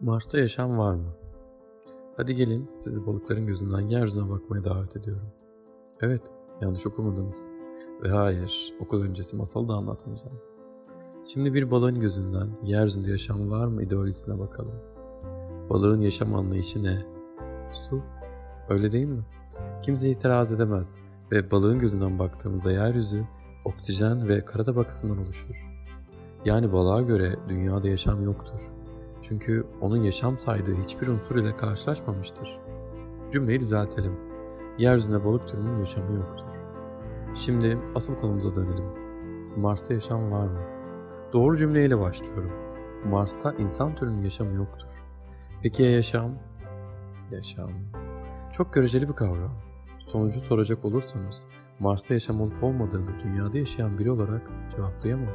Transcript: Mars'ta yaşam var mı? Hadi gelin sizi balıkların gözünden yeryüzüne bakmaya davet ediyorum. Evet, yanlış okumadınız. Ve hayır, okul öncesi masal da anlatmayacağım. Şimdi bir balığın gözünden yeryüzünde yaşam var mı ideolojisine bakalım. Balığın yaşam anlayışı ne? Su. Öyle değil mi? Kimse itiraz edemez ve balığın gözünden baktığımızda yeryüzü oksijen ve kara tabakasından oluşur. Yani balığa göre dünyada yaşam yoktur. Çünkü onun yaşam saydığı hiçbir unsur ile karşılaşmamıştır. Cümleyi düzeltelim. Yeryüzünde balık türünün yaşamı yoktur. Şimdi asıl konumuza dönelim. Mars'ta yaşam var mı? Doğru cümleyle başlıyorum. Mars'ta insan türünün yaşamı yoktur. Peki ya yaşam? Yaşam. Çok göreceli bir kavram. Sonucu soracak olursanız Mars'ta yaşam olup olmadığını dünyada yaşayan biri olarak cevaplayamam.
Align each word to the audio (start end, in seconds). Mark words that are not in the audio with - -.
Mars'ta 0.00 0.38
yaşam 0.38 0.78
var 0.78 0.94
mı? 0.94 1.14
Hadi 2.16 2.34
gelin 2.34 2.70
sizi 2.78 3.06
balıkların 3.06 3.46
gözünden 3.46 3.80
yeryüzüne 3.80 4.30
bakmaya 4.30 4.64
davet 4.64 4.96
ediyorum. 4.96 5.32
Evet, 6.00 6.22
yanlış 6.60 6.86
okumadınız. 6.86 7.48
Ve 8.02 8.08
hayır, 8.08 8.74
okul 8.80 9.02
öncesi 9.02 9.36
masal 9.36 9.68
da 9.68 9.72
anlatmayacağım. 9.72 10.40
Şimdi 11.26 11.54
bir 11.54 11.70
balığın 11.70 12.00
gözünden 12.00 12.48
yeryüzünde 12.62 13.10
yaşam 13.10 13.50
var 13.50 13.66
mı 13.66 13.82
ideolojisine 13.82 14.38
bakalım. 14.38 14.74
Balığın 15.70 16.00
yaşam 16.00 16.34
anlayışı 16.34 16.82
ne? 16.82 17.02
Su. 17.72 18.02
Öyle 18.68 18.92
değil 18.92 19.06
mi? 19.06 19.24
Kimse 19.82 20.10
itiraz 20.10 20.52
edemez 20.52 20.96
ve 21.32 21.50
balığın 21.50 21.78
gözünden 21.78 22.18
baktığımızda 22.18 22.72
yeryüzü 22.72 23.24
oksijen 23.64 24.28
ve 24.28 24.44
kara 24.44 24.64
tabakasından 24.64 25.18
oluşur. 25.18 25.66
Yani 26.44 26.72
balığa 26.72 27.02
göre 27.02 27.36
dünyada 27.48 27.88
yaşam 27.88 28.24
yoktur. 28.24 28.60
Çünkü 29.22 29.66
onun 29.80 30.02
yaşam 30.02 30.38
saydığı 30.38 30.74
hiçbir 30.74 31.06
unsur 31.06 31.36
ile 31.36 31.56
karşılaşmamıştır. 31.56 32.58
Cümleyi 33.32 33.60
düzeltelim. 33.60 34.12
Yeryüzünde 34.78 35.24
balık 35.24 35.48
türünün 35.48 35.78
yaşamı 35.78 36.14
yoktur. 36.16 36.44
Şimdi 37.36 37.78
asıl 37.94 38.14
konumuza 38.14 38.54
dönelim. 38.54 38.84
Mars'ta 39.56 39.94
yaşam 39.94 40.32
var 40.32 40.46
mı? 40.46 40.60
Doğru 41.32 41.56
cümleyle 41.56 42.00
başlıyorum. 42.00 42.52
Mars'ta 43.10 43.52
insan 43.52 43.94
türünün 43.94 44.24
yaşamı 44.24 44.54
yoktur. 44.54 44.88
Peki 45.62 45.82
ya 45.82 45.90
yaşam? 45.90 46.30
Yaşam. 47.30 47.70
Çok 48.52 48.74
göreceli 48.74 49.08
bir 49.08 49.14
kavram. 49.14 49.69
Sonucu 50.12 50.40
soracak 50.40 50.84
olursanız 50.84 51.46
Mars'ta 51.80 52.14
yaşam 52.14 52.40
olup 52.40 52.62
olmadığını 52.64 53.20
dünyada 53.24 53.58
yaşayan 53.58 53.98
biri 53.98 54.10
olarak 54.10 54.42
cevaplayamam. 54.76 55.34